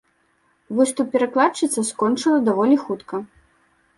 [0.77, 3.21] Выступ перакладчыца скончыла даволі хутка.